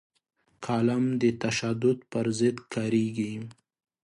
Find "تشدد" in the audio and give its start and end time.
1.41-1.97